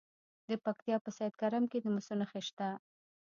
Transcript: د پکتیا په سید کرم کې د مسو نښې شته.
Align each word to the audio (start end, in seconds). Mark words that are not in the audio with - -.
د 0.47 0.49
پکتیا 0.65 0.97
په 1.05 1.09
سید 1.17 1.33
کرم 1.41 1.63
کې 1.71 1.77
د 1.81 1.85
مسو 1.95 2.13
نښې 2.19 2.41
شته. 2.47 2.69